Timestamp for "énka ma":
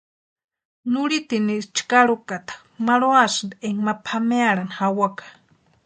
3.67-3.93